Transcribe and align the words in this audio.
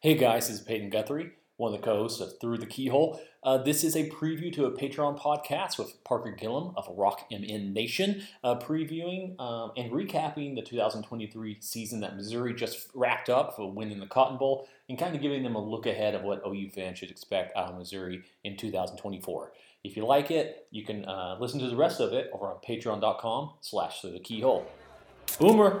Hey 0.00 0.14
guys, 0.14 0.46
this 0.46 0.60
is 0.60 0.62
Payton 0.62 0.90
Guthrie, 0.90 1.32
one 1.56 1.74
of 1.74 1.80
the 1.80 1.84
co-hosts 1.84 2.20
of 2.20 2.38
Through 2.40 2.58
the 2.58 2.66
Keyhole. 2.66 3.20
Uh, 3.42 3.58
this 3.58 3.82
is 3.82 3.96
a 3.96 4.08
preview 4.08 4.52
to 4.52 4.66
a 4.66 4.70
Patreon 4.70 5.18
podcast 5.18 5.76
with 5.76 6.04
Parker 6.04 6.36
Gillam 6.40 6.72
of 6.76 6.86
Rock 6.96 7.26
M 7.32 7.42
Nation, 7.72 8.22
uh, 8.44 8.54
previewing 8.60 9.34
um, 9.40 9.72
and 9.76 9.90
recapping 9.90 10.54
the 10.54 10.62
2023 10.62 11.56
season 11.58 11.98
that 11.98 12.14
Missouri 12.14 12.54
just 12.54 12.88
wrapped 12.94 13.28
up 13.28 13.56
for 13.56 13.72
winning 13.72 13.98
the 13.98 14.06
Cotton 14.06 14.38
Bowl, 14.38 14.68
and 14.88 14.96
kind 14.96 15.16
of 15.16 15.20
giving 15.20 15.42
them 15.42 15.56
a 15.56 15.60
look 15.60 15.84
ahead 15.86 16.14
of 16.14 16.22
what 16.22 16.46
OU 16.46 16.70
fans 16.70 16.96
should 17.00 17.10
expect 17.10 17.56
out 17.56 17.72
of 17.72 17.76
Missouri 17.76 18.22
in 18.44 18.56
2024. 18.56 19.52
If 19.82 19.96
you 19.96 20.06
like 20.06 20.30
it, 20.30 20.68
you 20.70 20.84
can 20.84 21.06
uh, 21.06 21.38
listen 21.40 21.58
to 21.58 21.68
the 21.68 21.74
rest 21.74 21.98
of 21.98 22.12
it 22.12 22.30
over 22.32 22.46
on 22.46 22.58
patreon.com 22.64 23.54
slash 23.62 24.00
through 24.00 24.12
the 24.12 24.20
keyhole. 24.20 24.64
Boomer! 25.40 25.80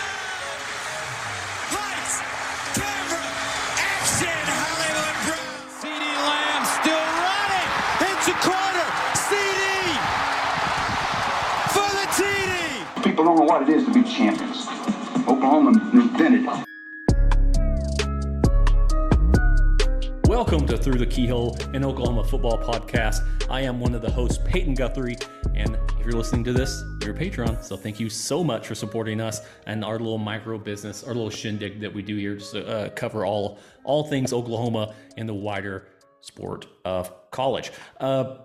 What 13.51 13.63
it 13.63 13.69
is 13.75 13.83
to 13.83 13.91
be 13.93 14.01
champions. 14.03 14.65
Oklahoma 15.27 15.71
invented 15.91 16.45
it. 16.45 16.49
Welcome 20.25 20.65
to 20.67 20.77
Through 20.77 20.99
the 20.99 21.05
Keyhole, 21.05 21.57
an 21.73 21.83
Oklahoma 21.83 22.23
football 22.23 22.57
podcast. 22.63 23.27
I 23.49 23.59
am 23.59 23.81
one 23.81 23.93
of 23.93 24.01
the 24.01 24.09
hosts, 24.09 24.39
Payton 24.45 24.75
Guthrie, 24.75 25.17
and 25.53 25.77
if 25.99 26.05
you're 26.05 26.13
listening 26.13 26.45
to 26.45 26.53
this, 26.53 26.81
you're 27.01 27.11
a 27.11 27.13
patron. 27.13 27.61
So 27.61 27.75
thank 27.75 27.99
you 27.99 28.09
so 28.09 28.41
much 28.41 28.67
for 28.67 28.73
supporting 28.73 29.19
us 29.19 29.41
and 29.65 29.83
our 29.83 29.99
little 29.99 30.17
micro 30.17 30.57
business, 30.57 31.03
our 31.03 31.13
little 31.13 31.29
shindig 31.29 31.81
that 31.81 31.93
we 31.93 32.03
do 32.03 32.15
here 32.15 32.37
to 32.37 32.65
uh, 32.65 32.89
cover 32.91 33.25
all 33.25 33.59
all 33.83 34.05
things 34.05 34.31
Oklahoma 34.31 34.95
and 35.17 35.27
the 35.27 35.33
wider 35.33 35.87
sport 36.21 36.67
of 36.85 37.11
college. 37.31 37.73
Uh, 37.99 38.37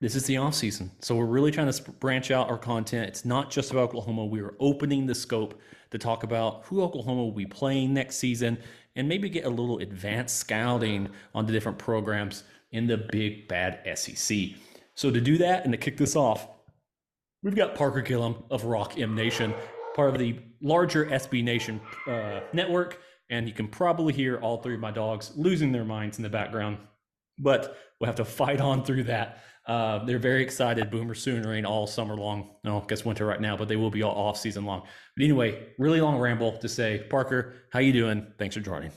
this 0.00 0.14
is 0.14 0.26
the 0.26 0.36
off 0.36 0.54
season, 0.54 0.90
so 1.00 1.16
we're 1.16 1.24
really 1.24 1.50
trying 1.50 1.70
to 1.70 1.90
branch 1.92 2.30
out 2.30 2.50
our 2.50 2.58
content. 2.58 3.08
It's 3.08 3.24
not 3.24 3.50
just 3.50 3.70
about 3.70 3.84
Oklahoma. 3.84 4.26
We 4.26 4.40
are 4.40 4.54
opening 4.60 5.06
the 5.06 5.14
scope 5.14 5.58
to 5.90 5.98
talk 5.98 6.22
about 6.22 6.64
who 6.66 6.82
Oklahoma 6.82 7.22
will 7.22 7.32
be 7.32 7.46
playing 7.46 7.94
next 7.94 8.16
season, 8.16 8.58
and 8.94 9.08
maybe 9.08 9.30
get 9.30 9.44
a 9.46 9.50
little 9.50 9.78
advanced 9.78 10.36
scouting 10.36 11.08
on 11.34 11.46
the 11.46 11.52
different 11.52 11.78
programs 11.78 12.44
in 12.72 12.86
the 12.86 12.98
big 12.98 13.48
bad 13.48 13.80
SEC. 13.98 14.38
So 14.94 15.10
to 15.10 15.20
do 15.20 15.38
that 15.38 15.64
and 15.64 15.72
to 15.72 15.78
kick 15.78 15.96
this 15.96 16.14
off, 16.14 16.48
we've 17.42 17.54
got 17.54 17.74
Parker 17.74 18.02
Gillam 18.02 18.42
of 18.50 18.64
Rock 18.64 18.98
M 18.98 19.14
Nation, 19.14 19.54
part 19.94 20.12
of 20.12 20.18
the 20.18 20.38
larger 20.60 21.06
SB 21.06 21.42
Nation 21.42 21.80
uh, 22.06 22.40
network, 22.52 23.00
and 23.30 23.48
you 23.48 23.54
can 23.54 23.68
probably 23.68 24.12
hear 24.12 24.38
all 24.38 24.62
three 24.62 24.74
of 24.74 24.80
my 24.80 24.90
dogs 24.90 25.32
losing 25.36 25.72
their 25.72 25.84
minds 25.84 26.18
in 26.18 26.22
the 26.22 26.28
background. 26.28 26.78
But 27.38 27.76
we'll 28.00 28.06
have 28.06 28.16
to 28.16 28.24
fight 28.24 28.60
on 28.60 28.84
through 28.84 29.04
that. 29.04 29.42
Uh, 29.66 30.04
they're 30.04 30.18
very 30.18 30.42
excited. 30.42 30.90
Boomer 30.90 31.14
soon 31.14 31.42
rain 31.42 31.66
all 31.66 31.86
summer 31.86 32.16
long. 32.16 32.50
No, 32.62 32.80
I 32.80 32.84
guess 32.86 33.04
winter 33.04 33.26
right 33.26 33.40
now, 33.40 33.56
but 33.56 33.66
they 33.66 33.76
will 33.76 33.90
be 33.90 34.02
all 34.02 34.14
off 34.14 34.38
season 34.38 34.64
long. 34.64 34.82
But 35.16 35.24
anyway, 35.24 35.66
really 35.78 36.00
long 36.00 36.18
ramble 36.18 36.56
to 36.58 36.68
say, 36.68 37.04
Parker, 37.10 37.54
how 37.72 37.80
you 37.80 37.92
doing? 37.92 38.26
Thanks 38.38 38.54
for 38.54 38.62
joining. 38.62 38.92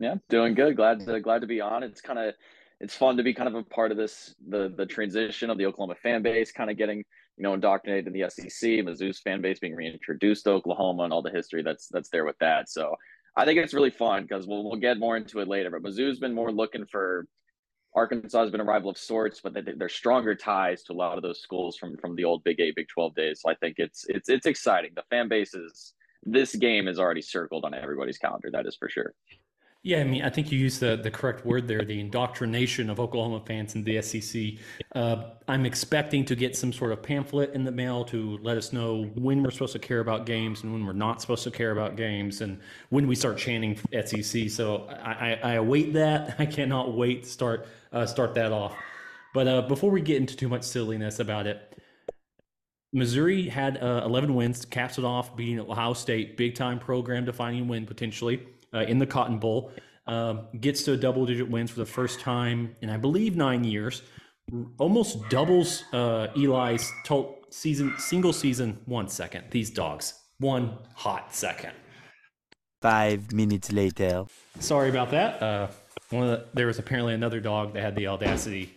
Yeah, 0.00 0.16
doing 0.28 0.54
good. 0.54 0.74
Glad 0.74 1.06
to 1.06 1.20
glad 1.20 1.42
to 1.42 1.46
be 1.46 1.60
on. 1.60 1.84
It's 1.84 2.00
kind 2.00 2.18
of 2.18 2.34
it's 2.80 2.96
fun 2.96 3.16
to 3.16 3.22
be 3.22 3.32
kind 3.32 3.48
of 3.48 3.54
a 3.54 3.62
part 3.62 3.92
of 3.92 3.96
this 3.96 4.34
the 4.48 4.74
the 4.76 4.84
transition 4.84 5.48
of 5.48 5.58
the 5.58 5.66
Oklahoma 5.66 5.94
fan 6.02 6.22
base, 6.22 6.50
kind 6.50 6.68
of 6.70 6.76
getting 6.76 6.98
you 7.36 7.44
know 7.44 7.54
indoctrinated 7.54 8.08
in 8.08 8.12
the 8.12 8.28
SEC, 8.28 8.68
Mizzou's 8.68 9.20
fan 9.20 9.40
base 9.40 9.60
being 9.60 9.76
reintroduced 9.76 10.44
to 10.44 10.50
Oklahoma, 10.50 11.04
and 11.04 11.12
all 11.12 11.22
the 11.22 11.30
history 11.30 11.62
that's 11.62 11.86
that's 11.86 12.08
there 12.08 12.24
with 12.24 12.38
that. 12.40 12.68
So 12.68 12.96
I 13.36 13.44
think 13.44 13.58
it's 13.58 13.74
really 13.74 13.90
fun 13.90 14.22
because 14.22 14.46
we'll 14.46 14.64
we'll 14.64 14.80
get 14.80 14.98
more 14.98 15.16
into 15.16 15.40
it 15.40 15.48
later. 15.48 15.70
But 15.70 15.82
Mizzou's 15.82 16.18
been 16.18 16.34
more 16.34 16.52
looking 16.52 16.86
for 16.86 17.26
Arkansas 17.94 18.40
has 18.42 18.50
been 18.50 18.60
a 18.60 18.64
rival 18.64 18.90
of 18.90 18.96
sorts, 18.96 19.40
but 19.42 19.52
they, 19.52 19.60
they're 19.76 19.88
stronger 19.88 20.34
ties 20.34 20.82
to 20.84 20.92
a 20.92 20.94
lot 20.94 21.16
of 21.16 21.22
those 21.22 21.40
schools 21.40 21.76
from 21.76 21.96
from 21.98 22.16
the 22.16 22.24
old 22.24 22.42
Big 22.44 22.60
Eight, 22.60 22.76
Big 22.76 22.88
Twelve 22.88 23.14
days. 23.14 23.40
So 23.42 23.50
I 23.50 23.54
think 23.56 23.76
it's 23.78 24.04
it's 24.08 24.28
it's 24.28 24.46
exciting. 24.46 24.92
The 24.94 25.04
fan 25.10 25.28
base 25.28 25.54
is 25.54 25.94
this 26.22 26.54
game 26.54 26.88
is 26.88 26.98
already 26.98 27.22
circled 27.22 27.64
on 27.64 27.74
everybody's 27.74 28.18
calendar. 28.18 28.48
That 28.50 28.66
is 28.66 28.76
for 28.76 28.88
sure. 28.88 29.14
Yeah, 29.84 29.98
I 29.98 30.04
mean, 30.04 30.22
I 30.22 30.30
think 30.30 30.52
you 30.52 30.58
used 30.60 30.78
the, 30.78 30.94
the 30.94 31.10
correct 31.10 31.44
word 31.44 31.66
there 31.66 31.84
the 31.84 31.98
indoctrination 31.98 32.88
of 32.88 33.00
Oklahoma 33.00 33.42
fans 33.44 33.74
in 33.74 33.82
the 33.82 34.00
SEC. 34.00 34.42
Uh, 34.94 35.24
I'm 35.48 35.66
expecting 35.66 36.24
to 36.26 36.36
get 36.36 36.56
some 36.56 36.72
sort 36.72 36.92
of 36.92 37.02
pamphlet 37.02 37.52
in 37.52 37.64
the 37.64 37.72
mail 37.72 38.04
to 38.04 38.38
let 38.42 38.56
us 38.56 38.72
know 38.72 39.10
when 39.16 39.42
we're 39.42 39.50
supposed 39.50 39.72
to 39.72 39.80
care 39.80 39.98
about 39.98 40.24
games 40.24 40.62
and 40.62 40.72
when 40.72 40.86
we're 40.86 40.92
not 40.92 41.20
supposed 41.20 41.42
to 41.44 41.50
care 41.50 41.72
about 41.72 41.96
games 41.96 42.42
and 42.42 42.60
when 42.90 43.08
we 43.08 43.16
start 43.16 43.38
chanting 43.38 43.76
SEC. 44.04 44.48
So 44.50 44.86
I, 45.02 45.10
I, 45.10 45.40
I 45.42 45.52
await 45.54 45.94
that. 45.94 46.36
I 46.38 46.46
cannot 46.46 46.94
wait 46.94 47.24
to 47.24 47.28
start, 47.28 47.66
uh, 47.92 48.06
start 48.06 48.34
that 48.36 48.52
off. 48.52 48.76
But 49.34 49.48
uh, 49.48 49.62
before 49.62 49.90
we 49.90 50.00
get 50.00 50.18
into 50.18 50.36
too 50.36 50.48
much 50.48 50.62
silliness 50.62 51.18
about 51.18 51.48
it, 51.48 51.76
Missouri 52.92 53.48
had 53.48 53.82
uh, 53.82 54.02
11 54.04 54.32
wins, 54.32 54.64
caps 54.64 54.96
it 54.98 55.04
off, 55.04 55.34
beating 55.34 55.58
Ohio 55.58 55.94
State, 55.94 56.36
big 56.36 56.54
time 56.54 56.78
program 56.78 57.24
defining 57.24 57.66
win 57.66 57.84
potentially 57.84 58.46
uh, 58.74 58.80
in 58.80 58.98
the 58.98 59.06
Cotton 59.06 59.38
Bowl. 59.38 59.72
Um, 60.06 60.48
gets 60.60 60.82
to 60.84 60.96
double 60.96 61.26
digit 61.26 61.48
wins 61.48 61.70
for 61.70 61.78
the 61.78 61.86
first 61.86 62.18
time 62.20 62.74
in, 62.80 62.90
I 62.90 62.96
believe, 62.96 63.36
nine 63.36 63.62
years. 63.62 64.02
Almost 64.78 65.28
doubles 65.28 65.84
uh, 65.92 66.26
Eli's 66.34 66.92
to- 67.04 67.34
season 67.50 67.94
single 67.98 68.32
season 68.32 68.78
one 68.86 69.08
second. 69.08 69.44
These 69.50 69.70
dogs, 69.70 70.14
one 70.38 70.78
hot 70.94 71.34
second. 71.34 71.72
Five 72.80 73.32
minutes 73.32 73.70
later. 73.70 74.24
Sorry 74.58 74.90
about 74.90 75.12
that. 75.12 75.40
Uh, 75.40 75.68
one 76.10 76.24
of 76.24 76.30
the, 76.30 76.46
there 76.52 76.66
was 76.66 76.80
apparently 76.80 77.14
another 77.14 77.38
dog 77.38 77.74
that 77.74 77.82
had 77.82 77.94
the 77.94 78.08
audacity 78.08 78.74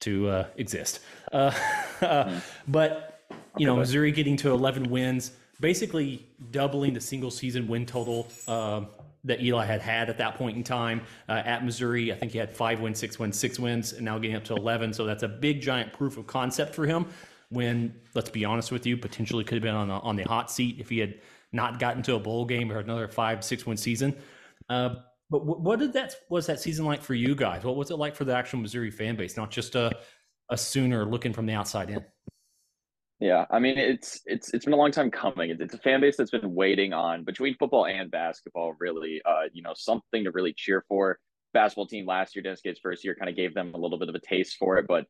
to 0.00 0.28
uh, 0.28 0.46
exist. 0.56 1.00
Uh, 1.32 1.52
but 2.68 3.20
you 3.56 3.66
know, 3.66 3.76
Missouri 3.76 4.12
getting 4.12 4.36
to 4.38 4.50
11 4.50 4.90
wins, 4.90 5.32
basically 5.60 6.26
doubling 6.50 6.92
the 6.92 7.00
single 7.00 7.30
season 7.30 7.68
win 7.68 7.86
total 7.86 8.28
um, 8.48 8.88
that 9.26 9.42
Eli 9.42 9.64
had 9.64 9.80
had 9.80 10.08
at 10.08 10.18
that 10.18 10.36
point 10.36 10.56
in 10.56 10.64
time 10.64 11.02
uh, 11.28 11.42
at 11.44 11.64
Missouri. 11.64 12.12
I 12.12 12.16
think 12.16 12.32
he 12.32 12.38
had 12.38 12.50
five 12.50 12.80
wins, 12.80 12.98
six 12.98 13.18
wins, 13.18 13.38
six 13.38 13.58
wins, 13.58 13.92
and 13.92 14.04
now 14.04 14.18
getting 14.18 14.36
up 14.36 14.44
to 14.44 14.54
11. 14.54 14.92
So 14.92 15.04
that's 15.04 15.22
a 15.22 15.28
big, 15.28 15.60
giant 15.60 15.92
proof 15.92 16.16
of 16.16 16.26
concept 16.26 16.74
for 16.74 16.86
him. 16.86 17.06
When, 17.50 17.94
let's 18.14 18.30
be 18.30 18.44
honest 18.44 18.72
with 18.72 18.86
you, 18.86 18.96
potentially 18.96 19.44
could 19.44 19.56
have 19.56 19.62
been 19.62 19.74
on 19.74 19.88
the, 19.88 19.94
on 19.94 20.16
the 20.16 20.24
hot 20.24 20.50
seat 20.50 20.76
if 20.80 20.88
he 20.88 20.98
had 20.98 21.20
not 21.52 21.78
gotten 21.78 22.02
to 22.04 22.14
a 22.14 22.18
bowl 22.18 22.44
game 22.44 22.72
or 22.72 22.78
another 22.78 23.06
five, 23.06 23.44
six 23.44 23.66
win 23.66 23.76
season. 23.76 24.16
Uh, 24.68 24.96
but 25.30 25.44
what, 25.44 25.60
what 25.60 25.78
did 25.78 25.92
that 25.92 26.14
was 26.30 26.46
that 26.46 26.60
season 26.60 26.84
like 26.84 27.02
for 27.02 27.14
you 27.14 27.34
guys? 27.34 27.64
What 27.64 27.76
was 27.76 27.90
it 27.90 27.96
like 27.96 28.14
for 28.14 28.24
the 28.24 28.34
actual 28.34 28.60
Missouri 28.60 28.90
fan 28.90 29.16
base, 29.16 29.36
not 29.36 29.50
just 29.50 29.74
a 29.74 29.92
a 30.48 30.56
Sooner 30.56 31.04
looking 31.04 31.32
from 31.32 31.46
the 31.46 31.54
outside 31.54 31.90
in? 31.90 32.04
Yeah, 33.18 33.46
I 33.50 33.58
mean 33.60 33.78
it's 33.78 34.20
it's 34.26 34.52
it's 34.52 34.66
been 34.66 34.74
a 34.74 34.78
long 34.78 34.92
time 34.92 35.10
coming. 35.10 35.56
It's, 35.58 35.72
a 35.72 35.78
fan 35.78 36.02
base 36.02 36.16
that's 36.16 36.30
been 36.30 36.54
waiting 36.54 36.92
on 36.92 37.24
between 37.24 37.56
football 37.56 37.86
and 37.86 38.10
basketball, 38.10 38.74
really. 38.78 39.22
Uh, 39.24 39.44
you 39.52 39.62
know, 39.62 39.72
something 39.74 40.24
to 40.24 40.30
really 40.30 40.52
cheer 40.54 40.84
for. 40.88 41.18
Basketball 41.54 41.86
team 41.86 42.04
last 42.04 42.36
year, 42.36 42.42
Dennis 42.42 42.60
Gates' 42.60 42.80
first 42.82 43.04
year, 43.04 43.14
kind 43.14 43.30
of 43.30 43.36
gave 43.36 43.54
them 43.54 43.72
a 43.74 43.78
little 43.78 43.98
bit 43.98 44.10
of 44.10 44.14
a 44.14 44.20
taste 44.20 44.56
for 44.58 44.76
it, 44.76 44.86
but 44.86 45.06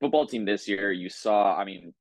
football 0.00 0.26
team 0.26 0.44
this 0.44 0.68
year, 0.68 0.92
you 0.92 1.08
saw. 1.08 1.56
I 1.56 1.64
mean, 1.64 1.92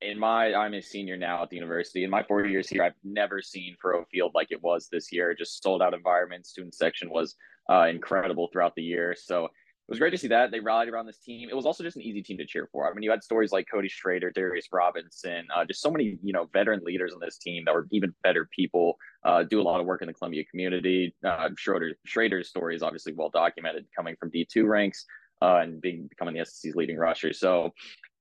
in 0.00 0.18
my 0.18 0.54
I'm 0.54 0.74
a 0.74 0.82
senior 0.82 1.16
now 1.16 1.42
at 1.42 1.50
the 1.50 1.56
university. 1.56 2.04
In 2.04 2.10
my 2.10 2.22
four 2.24 2.44
years 2.44 2.68
here, 2.68 2.82
I've 2.82 2.92
never 3.04 3.40
seen 3.40 3.76
Faurot 3.82 4.04
Field 4.10 4.32
like 4.34 4.48
it 4.50 4.62
was 4.62 4.88
this 4.90 5.12
year. 5.12 5.34
Just 5.34 5.62
sold 5.62 5.82
out 5.82 5.94
environment. 5.94 6.46
Student 6.46 6.74
section 6.74 7.10
was 7.10 7.36
uh, 7.70 7.86
incredible 7.88 8.48
throughout 8.52 8.74
the 8.74 8.82
year. 8.82 9.14
So 9.16 9.48
it 9.88 9.92
was 9.92 10.00
great 10.00 10.10
to 10.10 10.18
see 10.18 10.26
that 10.28 10.50
they 10.50 10.58
rallied 10.58 10.88
around 10.88 11.06
this 11.06 11.18
team. 11.18 11.48
It 11.48 11.54
was 11.54 11.64
also 11.64 11.84
just 11.84 11.96
an 11.96 12.02
easy 12.02 12.20
team 12.20 12.38
to 12.38 12.44
cheer 12.44 12.68
for. 12.72 12.90
I 12.90 12.92
mean, 12.92 13.04
you 13.04 13.10
had 13.10 13.22
stories 13.22 13.52
like 13.52 13.66
Cody 13.72 13.88
Schrader, 13.88 14.32
Darius 14.32 14.66
Robinson, 14.72 15.46
uh, 15.54 15.64
just 15.64 15.80
so 15.80 15.92
many 15.92 16.18
you 16.24 16.32
know 16.32 16.48
veteran 16.52 16.80
leaders 16.84 17.12
on 17.12 17.20
this 17.20 17.38
team 17.38 17.64
that 17.66 17.74
were 17.74 17.86
even 17.92 18.12
better 18.24 18.48
people. 18.54 18.96
Uh, 19.24 19.44
do 19.44 19.60
a 19.60 19.62
lot 19.62 19.80
of 19.80 19.86
work 19.86 20.02
in 20.02 20.08
the 20.08 20.12
Columbia 20.12 20.44
community. 20.50 21.14
Uh, 21.24 21.50
Schrader 21.56 21.94
Schrader's 22.04 22.48
story 22.48 22.74
is 22.74 22.82
obviously 22.82 23.12
well 23.12 23.30
documented, 23.30 23.86
coming 23.94 24.16
from 24.18 24.30
D 24.30 24.44
two 24.44 24.66
ranks 24.66 25.04
uh, 25.40 25.58
and 25.62 25.80
being 25.80 26.08
becoming 26.08 26.34
the 26.34 26.44
SEC's 26.44 26.74
leading 26.74 26.96
rusher. 26.96 27.32
So 27.32 27.72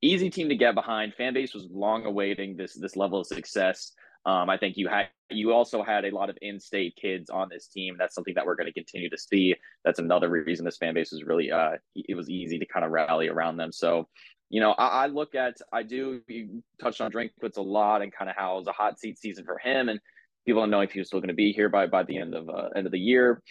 easy 0.02 0.30
team 0.30 0.50
to 0.50 0.56
get 0.56 0.76
behind. 0.76 1.14
Fan 1.16 1.34
base 1.34 1.54
was 1.54 1.68
long 1.72 2.06
awaiting 2.06 2.58
this 2.58 2.74
this 2.76 2.96
level 2.96 3.20
of 3.20 3.28
success. 3.28 3.92
Um, 4.26 4.50
I 4.50 4.58
think 4.58 4.76
you 4.78 4.88
had 4.88 5.08
you 5.30 5.54
also 5.54 5.84
had 5.84 6.06
a 6.06 6.16
lot 6.16 6.30
of 6.30 6.38
in-state 6.42 6.98
kids 7.00 7.30
on 7.30 7.48
this 7.50 7.68
team. 7.68 7.96
That's 7.98 8.14
something 8.14 8.34
that 8.36 8.46
we're 8.46 8.56
going 8.56 8.68
to 8.68 8.74
continue 8.74 9.10
to 9.10 9.18
see. 9.18 9.56
That's 9.84 10.00
another 10.00 10.30
reason 10.30 10.66
this 10.66 10.78
fan 10.78 10.94
base 10.94 11.12
was 11.12 11.24
really 11.24 11.52
uh, 11.52 11.74
it 11.96 12.16
was 12.16 12.30
easy 12.30 12.60
to 12.60 12.66
kind 12.66 12.86
of 12.86 12.92
rally 12.92 13.28
around 13.28 13.58
them. 13.58 13.72
So, 13.72 14.08
you 14.50 14.62
know, 14.62 14.72
I, 14.72 15.06
I 15.06 15.08
look 15.08 15.36
at 15.36 15.58
I 15.72 15.84
do 15.84 16.22
you 16.28 16.64
touched 16.82 17.02
on 17.02 17.12
Drinkwitz 17.12 17.58
a 17.58 17.62
lot 17.62 18.02
and 18.02 18.12
kind 18.12 18.30
of 18.30 18.36
how 18.36 18.56
it 18.56 18.60
was 18.60 18.68
a 18.68 18.72
hot 18.72 19.00
seat 19.00 19.20
season 19.20 19.46
for 19.46 19.60
him 19.60 19.90
and 19.90 20.00
people 20.46 20.62
don't 20.62 20.70
know 20.70 20.82
if 20.82 20.92
he 20.92 21.00
was 21.00 21.08
still 21.08 21.20
going 21.20 21.30
to 21.30 21.36
be 21.36 21.52
here 21.52 21.70
by 21.70 21.88
by 21.88 22.04
the 22.04 22.18
end 22.18 22.34
of 22.36 22.50
uh, 22.50 22.70
end 22.76 22.86
of 22.86 22.92
the 22.92 23.00
year. 23.00 23.42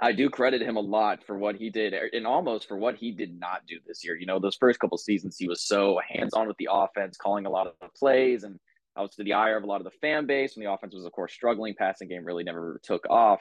I 0.00 0.12
do 0.12 0.30
credit 0.30 0.62
him 0.62 0.76
a 0.76 0.80
lot 0.80 1.24
for 1.26 1.36
what 1.36 1.56
he 1.56 1.70
did 1.70 1.92
and 1.92 2.26
almost 2.26 2.68
for 2.68 2.76
what 2.76 2.96
he 2.96 3.10
did 3.10 3.38
not 3.38 3.62
do 3.66 3.78
this 3.84 4.04
year. 4.04 4.16
You 4.16 4.26
know, 4.26 4.38
those 4.38 4.56
first 4.56 4.78
couple 4.78 4.96
seasons, 4.96 5.36
he 5.36 5.48
was 5.48 5.66
so 5.66 5.98
hands 6.08 6.34
on 6.34 6.46
with 6.46 6.56
the 6.58 6.68
offense, 6.70 7.16
calling 7.16 7.46
a 7.46 7.50
lot 7.50 7.66
of 7.66 7.94
plays 7.94 8.44
and 8.44 8.60
I 8.98 9.02
was 9.02 9.12
to 9.12 9.22
the 9.22 9.34
ire 9.34 9.56
of 9.56 9.62
a 9.62 9.66
lot 9.66 9.80
of 9.80 9.84
the 9.84 9.96
fan 10.00 10.26
base 10.26 10.56
when 10.56 10.64
the 10.64 10.72
offense 10.72 10.92
was, 10.94 11.04
of 11.04 11.12
course, 11.12 11.32
struggling. 11.32 11.74
Passing 11.78 12.08
game 12.08 12.24
really 12.24 12.42
never 12.42 12.80
took 12.82 13.08
off. 13.08 13.40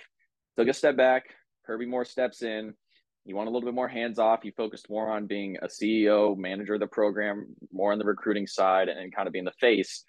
Took 0.56 0.68
a 0.68 0.74
step 0.74 0.96
back. 0.96 1.24
Kirby 1.66 1.88
Moore 1.88 2.06
steps 2.06 2.44
in. 2.44 2.74
You 3.26 3.36
want 3.36 3.50
a 3.50 3.52
little 3.52 3.68
bit 3.68 3.74
more 3.74 3.88
hands 3.88 4.20
off. 4.20 4.46
You 4.46 4.52
focused 4.56 4.90
more 4.90 5.10
on 5.10 5.26
being 5.26 5.58
a 5.62 5.68
CEO, 5.68 6.38
manager 6.38 6.76
of 6.76 6.80
the 6.80 6.88
program, 6.88 7.48
more 7.74 7.92
on 7.92 7.98
the 7.98 8.06
recruiting 8.06 8.48
side, 8.48 8.88
and 8.88 9.14
kind 9.14 9.28
of 9.28 9.34
being 9.34 9.46
the 9.46 9.52
face. 9.60 10.04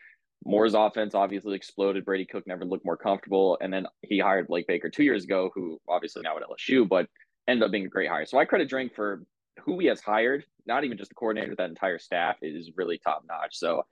Moore's 0.44 0.74
offense 0.74 1.14
obviously 1.14 1.56
exploded. 1.56 2.04
Brady 2.04 2.26
Cook 2.26 2.46
never 2.46 2.64
looked 2.64 2.84
more 2.84 2.96
comfortable. 2.96 3.58
And 3.60 3.72
then 3.72 3.86
he 4.02 4.18
hired 4.18 4.48
Blake 4.48 4.66
Baker 4.68 4.90
two 4.90 5.02
years 5.02 5.24
ago, 5.24 5.50
who 5.54 5.80
obviously 5.88 6.22
now 6.22 6.36
at 6.36 6.42
LSU, 6.42 6.86
but 6.88 7.06
ended 7.48 7.64
up 7.64 7.72
being 7.72 7.86
a 7.86 7.88
great 7.88 8.08
hire. 8.10 8.26
So 8.26 8.38
I 8.38 8.44
credit 8.44 8.68
Drink 8.68 8.94
for 8.94 9.24
who 9.64 9.78
he 9.80 9.86
has 9.86 10.00
hired, 10.00 10.44
not 10.66 10.84
even 10.84 10.98
just 10.98 11.08
the 11.08 11.14
coordinator, 11.14 11.54
that 11.56 11.70
entire 11.70 11.98
staff 11.98 12.36
is 12.42 12.70
really 12.76 12.98
top 12.98 13.24
notch. 13.28 13.56
So 13.58 13.82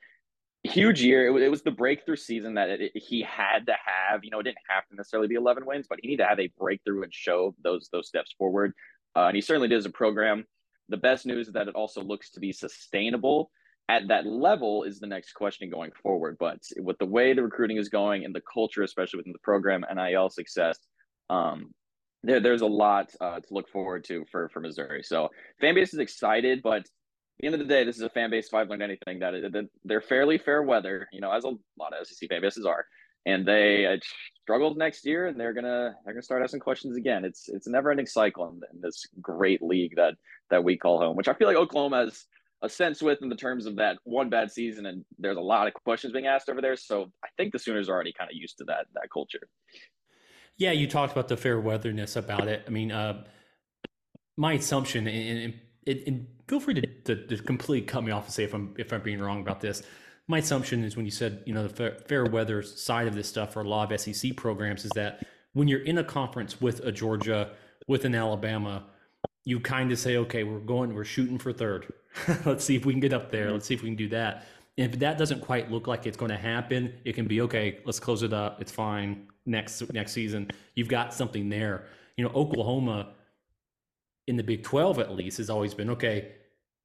huge 0.64 1.02
year. 1.02 1.28
It, 1.28 1.42
it, 1.42 1.48
was 1.48 1.62
the 1.62 1.70
breakthrough 1.70 2.16
season 2.16 2.54
that 2.54 2.68
it, 2.68 2.80
it, 2.80 3.02
he 3.02 3.22
had 3.22 3.66
to 3.66 3.74
have. 3.84 4.24
You 4.24 4.30
know, 4.30 4.40
it 4.40 4.44
didn't 4.44 4.58
have 4.68 4.86
to 4.88 4.96
necessarily 4.96 5.28
be 5.28 5.34
11 5.34 5.64
wins, 5.66 5.86
but 5.88 5.98
he 6.02 6.08
needed 6.08 6.22
to 6.22 6.28
have 6.28 6.40
a 6.40 6.50
breakthrough 6.58 7.02
and 7.02 7.12
show 7.12 7.54
those 7.62 7.88
those 7.92 8.08
steps 8.08 8.34
forward. 8.36 8.72
Uh, 9.14 9.26
and 9.26 9.36
he 9.36 9.40
certainly 9.40 9.68
did 9.68 9.78
as 9.78 9.86
a 9.86 9.90
program. 9.90 10.44
The 10.88 10.96
best 10.96 11.26
news 11.26 11.48
is 11.48 11.54
that 11.54 11.68
it 11.68 11.74
also 11.74 12.02
looks 12.02 12.30
to 12.32 12.40
be 12.40 12.52
sustainable 12.52 13.50
at 13.88 14.08
that 14.08 14.26
level 14.26 14.82
is 14.82 14.98
the 14.98 15.06
next 15.06 15.32
question 15.32 15.70
going 15.70 15.92
forward. 16.02 16.36
But 16.38 16.58
with 16.78 16.98
the 16.98 17.06
way 17.06 17.32
the 17.32 17.42
recruiting 17.42 17.76
is 17.76 17.88
going 17.88 18.24
and 18.24 18.34
the 18.34 18.42
culture, 18.52 18.82
especially 18.82 19.18
within 19.18 19.32
the 19.32 19.38
program, 19.40 19.84
NIL 19.94 20.28
success, 20.30 20.78
um, 21.30 21.72
there, 22.22 22.40
there's 22.40 22.62
a 22.62 22.66
lot 22.66 23.12
uh, 23.20 23.40
to 23.40 23.46
look 23.54 23.68
forward 23.68 24.04
to 24.04 24.24
for 24.30 24.48
for 24.48 24.60
Missouri. 24.60 25.02
So 25.02 25.30
fan 25.60 25.74
base 25.74 25.94
is 25.94 26.00
excited, 26.00 26.62
but 26.62 26.86
the 27.38 27.46
end 27.46 27.54
of 27.54 27.58
the 27.58 27.66
day, 27.66 27.84
this 27.84 27.96
is 27.96 28.02
a 28.02 28.08
fan 28.08 28.30
base. 28.30 28.46
If 28.46 28.54
I've 28.54 28.68
learned 28.68 28.82
anything, 28.82 29.18
that, 29.18 29.32
that 29.52 29.68
they're 29.84 30.00
fairly 30.00 30.38
fair 30.38 30.62
weather, 30.62 31.08
you 31.12 31.20
know, 31.20 31.30
as 31.30 31.44
a 31.44 31.48
lot 31.78 31.92
of 31.92 32.06
SEC 32.06 32.28
fan 32.28 32.40
bases 32.40 32.64
are, 32.64 32.86
and 33.26 33.46
they 33.46 33.84
uh, 33.86 33.96
struggled 34.42 34.78
next 34.78 35.04
year, 35.04 35.26
and 35.26 35.38
they're 35.38 35.52
gonna 35.52 35.96
they're 36.04 36.14
gonna 36.14 36.22
start 36.22 36.42
asking 36.42 36.60
questions 36.60 36.96
again. 36.96 37.24
It's 37.24 37.48
it's 37.48 37.66
a 37.66 37.70
never 37.70 37.90
ending 37.90 38.06
cycle 38.06 38.48
in, 38.48 38.60
in, 38.72 38.80
this 38.80 39.04
great 39.20 39.60
league 39.60 39.96
that 39.96 40.14
that 40.48 40.64
we 40.64 40.78
call 40.78 40.98
home, 40.98 41.16
which 41.16 41.28
I 41.28 41.34
feel 41.34 41.48
like 41.48 41.56
Oklahoma 41.56 42.04
has 42.04 42.24
a 42.62 42.68
sense 42.68 43.02
with 43.02 43.20
in 43.20 43.28
the 43.28 43.36
terms 43.36 43.66
of 43.66 43.76
that 43.76 43.98
one 44.04 44.30
bad 44.30 44.50
season, 44.50 44.86
and 44.86 45.04
there's 45.18 45.36
a 45.36 45.40
lot 45.40 45.66
of 45.66 45.74
questions 45.74 46.12
being 46.12 46.26
asked 46.26 46.48
over 46.48 46.62
there. 46.62 46.76
So 46.76 47.10
I 47.22 47.28
think 47.36 47.52
the 47.52 47.58
Sooners 47.58 47.88
are 47.88 47.94
already 47.94 48.14
kind 48.16 48.30
of 48.30 48.36
used 48.36 48.58
to 48.58 48.64
that 48.64 48.86
that 48.94 49.08
culture. 49.12 49.48
Yeah, 50.56 50.72
you 50.72 50.86
talked 50.86 51.12
about 51.12 51.28
the 51.28 51.36
fair 51.36 51.60
weatherness 51.60 52.16
about 52.16 52.48
it. 52.48 52.64
I 52.66 52.70
mean, 52.70 52.90
uh, 52.90 53.24
my 54.38 54.54
assumption, 54.54 55.06
and, 55.06 55.38
and 55.38 55.54
feel 56.48 56.60
free 56.60 56.74
to, 56.74 56.86
to, 57.04 57.26
to, 57.26 57.36
completely 57.42 57.86
cut 57.86 58.04
me 58.04 58.12
off 58.12 58.24
and 58.24 58.34
say 58.34 58.44
if 58.44 58.54
I'm 58.54 58.74
if 58.78 58.92
I'm 58.92 59.02
being 59.02 59.20
wrong 59.20 59.40
about 59.40 59.60
this. 59.60 59.82
My 60.28 60.38
assumption 60.38 60.82
is 60.82 60.96
when 60.96 61.04
you 61.04 61.12
said 61.12 61.42
you 61.46 61.54
know 61.54 61.62
the 61.62 61.68
fair, 61.68 61.98
fair 62.06 62.24
weather 62.24 62.62
side 62.62 63.06
of 63.06 63.14
this 63.14 63.28
stuff 63.28 63.52
for 63.52 63.62
a 63.62 63.68
lot 63.68 63.92
of 63.92 64.00
SEC 64.00 64.36
programs 64.36 64.84
is 64.84 64.90
that 64.94 65.24
when 65.52 65.68
you're 65.68 65.84
in 65.84 65.98
a 65.98 66.04
conference 66.04 66.60
with 66.60 66.80
a 66.80 66.92
Georgia, 66.92 67.52
with 67.86 68.04
an 68.04 68.14
Alabama, 68.14 68.84
you 69.44 69.60
kind 69.60 69.90
of 69.92 69.98
say, 69.98 70.16
okay, 70.18 70.44
we're 70.44 70.58
going, 70.58 70.92
we're 70.92 71.04
shooting 71.04 71.38
for 71.38 71.52
third. 71.52 71.90
Let's 72.44 72.64
see 72.64 72.76
if 72.76 72.84
we 72.84 72.92
can 72.92 73.00
get 73.00 73.14
up 73.14 73.30
there. 73.30 73.50
Let's 73.50 73.66
see 73.66 73.74
if 73.74 73.82
we 73.82 73.88
can 73.88 73.96
do 73.96 74.08
that. 74.08 74.44
And 74.76 74.92
if 74.92 75.00
that 75.00 75.16
doesn't 75.16 75.40
quite 75.40 75.70
look 75.70 75.86
like 75.86 76.04
it's 76.06 76.16
going 76.16 76.30
to 76.30 76.36
happen, 76.36 76.92
it 77.04 77.14
can 77.14 77.26
be 77.26 77.40
okay. 77.42 77.78
Let's 77.86 77.98
close 77.98 78.22
it 78.22 78.34
up. 78.34 78.60
It's 78.60 78.72
fine. 78.72 79.28
Next 79.46 79.90
next 79.92 80.12
season, 80.12 80.50
you've 80.74 80.88
got 80.88 81.14
something 81.14 81.48
there. 81.48 81.86
You 82.16 82.24
know, 82.24 82.30
Oklahoma 82.34 83.14
in 84.26 84.36
the 84.36 84.42
Big 84.42 84.62
12 84.62 84.98
at 84.98 85.12
least 85.12 85.38
has 85.38 85.50
always 85.50 85.74
been 85.74 85.90
okay, 85.90 86.32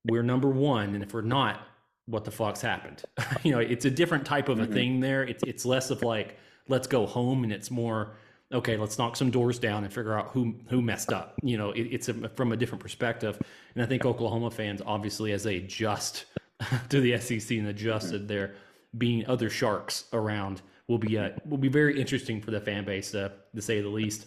we're 0.05 0.23
number 0.23 0.49
one. 0.49 0.93
And 0.93 1.03
if 1.03 1.13
we're 1.13 1.21
not, 1.21 1.61
what 2.05 2.25
the 2.25 2.31
fuck's 2.31 2.61
happened? 2.61 3.03
you 3.43 3.51
know, 3.51 3.59
it's 3.59 3.85
a 3.85 3.91
different 3.91 4.25
type 4.25 4.49
of 4.49 4.59
a 4.59 4.63
mm-hmm. 4.63 4.73
thing 4.73 4.99
there. 4.99 5.23
It's, 5.23 5.43
it's 5.45 5.65
less 5.65 5.89
of 5.89 6.01
like, 6.01 6.37
let's 6.67 6.87
go 6.87 7.05
home. 7.05 7.43
And 7.43 7.53
it's 7.53 7.71
more, 7.71 8.15
okay, 8.51 8.77
let's 8.77 8.97
knock 8.97 9.15
some 9.15 9.31
doors 9.31 9.59
down 9.59 9.83
and 9.83 9.93
figure 9.93 10.17
out 10.17 10.29
who, 10.29 10.55
who 10.69 10.81
messed 10.81 11.13
up. 11.13 11.35
You 11.41 11.57
know, 11.57 11.71
it, 11.71 11.81
it's 11.81 12.09
a, 12.09 12.29
from 12.29 12.51
a 12.51 12.57
different 12.57 12.81
perspective. 12.81 13.39
And 13.75 13.83
I 13.83 13.87
think 13.87 14.05
Oklahoma 14.05 14.51
fans, 14.51 14.81
obviously, 14.85 15.31
as 15.31 15.43
they 15.43 15.57
adjust 15.57 16.25
to 16.89 17.01
the 17.01 17.17
SEC 17.19 17.57
and 17.57 17.67
adjusted 17.67 18.21
mm-hmm. 18.21 18.27
there 18.27 18.55
being 18.97 19.25
other 19.27 19.49
sharks 19.49 20.05
around 20.11 20.61
will 20.87 20.97
be, 20.97 21.17
uh, 21.17 21.29
will 21.45 21.57
be 21.57 21.69
very 21.69 21.99
interesting 21.99 22.41
for 22.41 22.51
the 22.51 22.59
fan 22.59 22.83
base, 22.83 23.15
uh, 23.15 23.29
to 23.55 23.61
say 23.61 23.81
the 23.81 23.87
least. 23.87 24.25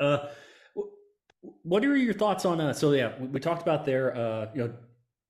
Uh, 0.00 0.28
what 1.62 1.84
are 1.84 1.96
your 1.96 2.14
thoughts 2.14 2.44
on 2.44 2.60
uh 2.60 2.72
so 2.72 2.92
yeah 2.92 3.12
we, 3.18 3.26
we 3.26 3.40
talked 3.40 3.62
about 3.62 3.84
there 3.84 4.16
uh 4.16 4.48
you 4.54 4.62
know 4.62 4.72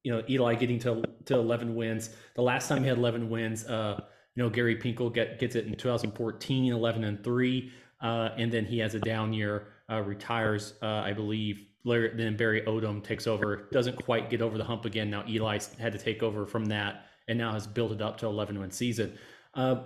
you 0.03 0.13
know 0.13 0.23
Eli 0.29 0.55
getting 0.55 0.79
to 0.81 1.03
to 1.27 1.35
11 1.35 1.75
wins. 1.75 2.11
The 2.35 2.43
last 2.43 2.69
time 2.69 2.83
he 2.83 2.89
had 2.89 2.99
11 2.99 3.31
wins 3.31 3.65
uh 3.65 4.01
you 4.35 4.43
know 4.43 4.51
Gary 4.51 4.77
Pinkel 4.77 5.13
get 5.13 5.39
gets 5.39 5.55
it 5.55 5.67
in 5.67 5.75
2014 5.75 6.73
11 6.73 7.05
and 7.05 7.23
3 7.23 7.73
uh 8.01 8.31
and 8.37 8.53
then 8.53 8.65
he 8.65 8.79
has 8.79 8.95
a 8.95 9.01
down 9.01 9.33
year 9.33 9.69
uh 9.91 10.01
retires 10.01 10.75
uh 10.83 10.87
I 10.87 11.13
believe 11.13 11.67
Larry, 11.85 12.13
then 12.17 12.37
Barry 12.37 12.63
Odom 12.63 13.03
takes 13.03 13.27
over. 13.27 13.69
Doesn't 13.73 13.97
quite 14.05 14.31
get 14.31 14.41
over 14.41 14.57
the 14.57 14.63
hump 14.63 14.85
again. 14.85 15.11
Now 15.11 15.25
Eli 15.29 15.59
had 15.81 15.93
to 15.93 15.99
take 15.99 16.23
over 16.23 16.47
from 16.47 16.67
that 16.67 17.07
and 17.27 17.37
now 17.37 17.53
has 17.53 17.67
built 17.67 17.91
it 17.91 18.01
up 18.01 18.19
to 18.19 18.27
11 18.27 18.59
win 18.59 18.71
season. 18.71 19.19
Uh 19.55 19.83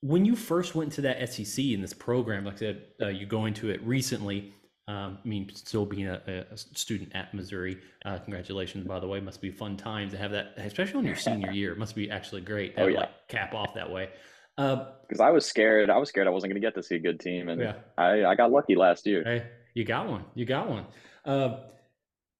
when 0.00 0.24
you 0.24 0.36
first 0.36 0.76
went 0.76 0.92
to 0.92 1.00
that 1.00 1.28
SEC 1.28 1.64
in 1.64 1.82
this 1.82 1.92
program 1.92 2.44
like 2.44 2.54
I 2.54 2.58
said 2.58 2.82
uh, 3.02 3.08
you 3.08 3.26
go 3.26 3.46
into 3.46 3.68
it 3.68 3.82
recently 3.82 4.54
um, 4.88 5.18
I 5.22 5.28
mean, 5.28 5.50
still 5.54 5.84
being 5.84 6.08
a, 6.08 6.46
a 6.50 6.56
student 6.56 7.14
at 7.14 7.34
Missouri, 7.34 7.78
uh, 8.06 8.18
congratulations, 8.18 8.86
by 8.86 8.98
the 8.98 9.06
way. 9.06 9.20
Must 9.20 9.40
be 9.40 9.50
fun 9.50 9.76
times 9.76 10.12
to 10.12 10.18
have 10.18 10.30
that, 10.30 10.54
especially 10.56 10.98
on 10.98 11.04
your 11.04 11.14
senior 11.14 11.52
year. 11.52 11.74
Must 11.74 11.94
be 11.94 12.10
actually 12.10 12.40
great 12.40 12.74
to 12.76 12.84
oh, 12.84 12.86
yeah. 12.86 13.00
like, 13.00 13.28
cap 13.28 13.52
off 13.54 13.74
that 13.74 13.90
way. 13.90 14.08
Because 14.56 15.20
uh, 15.20 15.24
I 15.24 15.30
was 15.30 15.44
scared. 15.44 15.90
I 15.90 15.98
was 15.98 16.08
scared 16.08 16.26
I 16.26 16.30
wasn't 16.30 16.52
going 16.52 16.60
to 16.60 16.66
get 16.66 16.74
to 16.76 16.82
see 16.82 16.96
a 16.96 17.00
good 17.00 17.20
team, 17.20 17.50
and 17.50 17.60
yeah. 17.60 17.74
I, 17.98 18.24
I 18.24 18.34
got 18.34 18.50
lucky 18.50 18.76
last 18.76 19.06
year. 19.06 19.22
Hey, 19.24 19.46
you 19.74 19.84
got 19.84 20.08
one. 20.08 20.24
You 20.34 20.46
got 20.46 20.70
one. 20.70 20.86
Uh, 21.22 21.58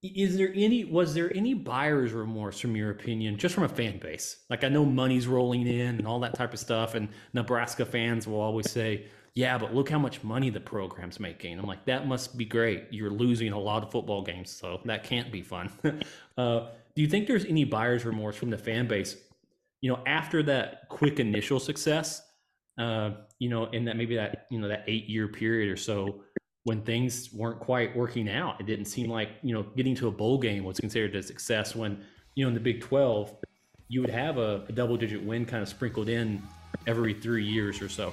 is 0.03 0.37
there 0.37 0.53
any 0.55 0.85
was 0.85 1.13
there 1.13 1.35
any 1.37 1.55
buyer's 1.55 2.13
remorse 2.13 2.61
from 2.61 2.77
your 2.77 2.91
opinion 2.91 3.37
just 3.37 3.53
from 3.53 3.65
a 3.65 3.69
fan 3.69 3.99
base 3.99 4.45
like 4.49 4.63
i 4.63 4.69
know 4.69 4.85
money's 4.85 5.27
rolling 5.27 5.67
in 5.67 5.97
and 5.97 6.07
all 6.07 6.21
that 6.21 6.35
type 6.35 6.53
of 6.53 6.61
stuff 6.61 6.95
and 6.95 7.09
nebraska 7.33 7.85
fans 7.85 8.27
will 8.27 8.41
always 8.41 8.71
say 8.71 9.07
yeah, 9.39 9.57
but 9.57 9.73
look 9.73 9.89
how 9.89 10.01
much 10.01 10.25
money 10.25 10.51
the 10.51 10.59
program's 10.59 11.21
making. 11.21 11.61
I'm 11.61 11.67
like, 11.69 11.85
that 11.85 12.09
must 12.09 12.37
be 12.37 12.45
great. 12.45 12.87
You're 12.91 13.09
losing 13.09 13.53
a 13.53 13.59
lot 13.59 13.85
of 13.85 13.93
football 13.93 14.21
games, 14.21 14.51
so 14.51 14.81
that 14.85 15.05
can't 15.05 15.31
be 15.31 15.43
fun. 15.43 15.71
uh, 16.37 16.71
do 16.97 17.03
you 17.03 17.07
think 17.07 17.29
there's 17.29 17.45
any 17.45 17.63
buyer's 17.63 18.05
remorse 18.05 18.35
from 18.35 18.51
the 18.51 18.59
fan 18.59 18.89
base? 18.89 19.17
You 19.81 19.93
know, 19.93 20.03
after 20.09 20.43
that 20.43 20.89
quick 20.89 21.21
initial 21.21 21.61
success, 21.61 22.21
uh, 22.79 23.13
you 23.39 23.49
know, 23.49 23.67
in 23.67 23.85
that 23.85 23.97
maybe 23.97 24.17
that 24.17 24.47
you 24.51 24.59
know 24.59 24.67
that 24.67 24.83
eight 24.89 25.09
year 25.09 25.29
period 25.29 25.71
or 25.71 25.77
so, 25.77 26.23
when 26.65 26.83
things 26.83 27.33
weren't 27.33 27.61
quite 27.61 27.97
working 27.97 28.29
out, 28.29 28.61
it 28.61 28.67
didn't 28.67 28.87
seem 28.87 29.11
like 29.11 29.31
you 29.43 29.55
know 29.55 29.63
getting 29.77 29.95
to 29.97 30.09
a 30.09 30.11
bowl 30.11 30.39
game 30.39 30.65
was 30.65 30.79
considered 30.79 31.15
a 31.17 31.23
success. 31.23 31.75
When 31.75 32.03
you 32.35 32.45
know 32.45 32.49
in 32.49 32.55
the 32.55 32.61
Big 32.61 32.81
Twelve, 32.81 33.35
you 33.89 34.01
would 34.01 34.11
have 34.11 34.39
a, 34.39 34.65
a 34.69 34.73
double 34.73 34.97
digit 34.97 35.23
win 35.23 35.47
kind 35.47 35.63
of 35.63 35.69
sprinkled 35.69 36.09
in 36.09 36.43
every 36.87 37.15
three 37.15 37.45
years 37.45 37.81
or 37.81 37.89
so. 37.89 38.13